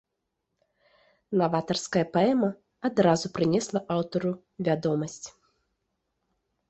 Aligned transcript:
Наватарская 1.41 2.03
паэма 2.15 2.49
адразу 2.89 3.25
прынесла 3.35 3.79
аўтару 3.97 4.31
вядомасць. 4.69 5.23